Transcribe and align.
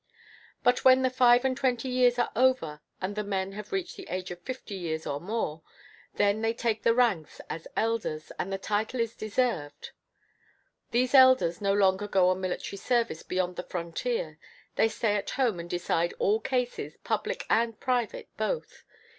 But 0.63 0.83
when 0.83 1.03
the 1.03 1.11
five 1.11 1.45
and 1.45 1.55
twenty 1.55 1.87
years 1.87 2.17
are 2.17 2.31
over 2.35 2.81
and 2.99 3.15
the 3.15 3.23
men 3.23 3.51
have 3.51 3.71
reached 3.71 3.97
the 3.97 4.07
age 4.09 4.31
of 4.31 4.41
fifty 4.41 4.73
years 4.73 5.05
or 5.05 5.21
more, 5.21 5.61
then 6.15 6.41
they 6.41 6.55
take 6.55 6.81
rank 6.83 7.27
as 7.51 7.67
elders, 7.77 8.31
and 8.39 8.51
the 8.51 8.57
title 8.57 8.99
is 8.99 9.13
deserved. 9.15 9.91
These 10.89 11.13
elders 11.13 11.61
no 11.61 11.73
longer 11.75 12.07
go 12.07 12.29
on 12.29 12.41
military 12.41 12.77
service 12.77 13.21
beyond 13.21 13.57
the 13.57 13.61
frontier; 13.63 14.39
they 14.75 14.87
stay 14.89 15.13
at 15.17 15.29
home 15.29 15.59
and 15.59 15.69
decide 15.69 16.15
all 16.17 16.39
cases, 16.39 16.97
public 17.03 17.45
and 17.47 17.79
private 17.79 18.27
both. 18.37 18.83